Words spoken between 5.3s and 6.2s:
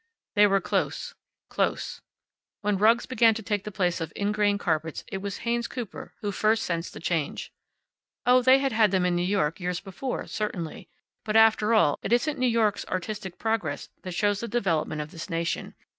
Haynes Cooper